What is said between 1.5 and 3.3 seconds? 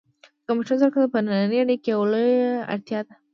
نړۍ کې یوه لویه اړتیا ده.